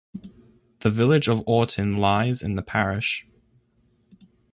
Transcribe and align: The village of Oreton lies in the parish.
The 0.79 0.89
village 0.89 1.27
of 1.29 1.45
Oreton 1.47 1.97
lies 1.99 2.41
in 2.41 2.55
the 2.55 2.63
parish. 2.63 3.27